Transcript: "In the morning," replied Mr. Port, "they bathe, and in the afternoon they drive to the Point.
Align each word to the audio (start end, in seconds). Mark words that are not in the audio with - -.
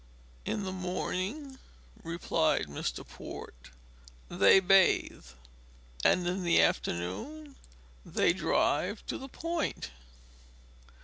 "In 0.45 0.63
the 0.63 0.71
morning," 0.71 1.59
replied 2.03 2.65
Mr. 2.65 3.07
Port, 3.07 3.69
"they 4.29 4.59
bathe, 4.59 5.25
and 6.03 6.25
in 6.25 6.41
the 6.41 6.59
afternoon 6.59 7.55
they 8.03 8.33
drive 8.33 9.05
to 9.05 9.19
the 9.19 9.29
Point. 9.29 9.91